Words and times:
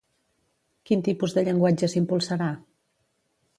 Quin 0.89 1.03
tipus 1.09 1.37
de 1.37 1.45
llenguatge 1.49 1.91
s'impulsarà? 1.93 2.51